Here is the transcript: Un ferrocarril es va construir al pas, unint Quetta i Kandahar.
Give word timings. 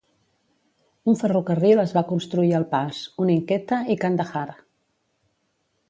Un 1.11 1.19
ferrocarril 1.23 1.81
es 1.83 1.93
va 1.97 2.03
construir 2.13 2.51
al 2.61 2.65
pas, 2.73 3.05
unint 3.27 3.47
Quetta 3.53 3.83
i 3.97 3.99
Kandahar. 4.07 4.47